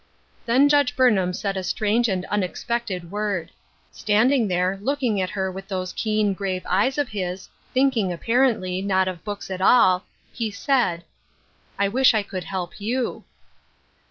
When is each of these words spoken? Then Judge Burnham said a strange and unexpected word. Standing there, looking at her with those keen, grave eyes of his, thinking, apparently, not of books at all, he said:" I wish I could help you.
Then 0.47 0.67
Judge 0.67 0.95
Burnham 0.95 1.31
said 1.31 1.55
a 1.55 1.61
strange 1.63 2.09
and 2.09 2.25
unexpected 2.25 3.11
word. 3.11 3.51
Standing 3.91 4.47
there, 4.47 4.79
looking 4.81 5.21
at 5.21 5.29
her 5.29 5.51
with 5.51 5.67
those 5.67 5.93
keen, 5.93 6.33
grave 6.33 6.63
eyes 6.67 6.97
of 6.97 7.09
his, 7.09 7.49
thinking, 7.71 8.11
apparently, 8.11 8.81
not 8.81 9.07
of 9.07 9.23
books 9.23 9.51
at 9.51 9.61
all, 9.61 10.03
he 10.33 10.49
said:" 10.49 11.03
I 11.77 11.87
wish 11.87 12.15
I 12.15 12.23
could 12.23 12.45
help 12.45 12.81
you. 12.81 13.25